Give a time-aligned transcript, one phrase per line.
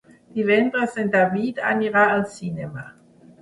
[0.37, 2.89] Divendres en David anirà al cinema.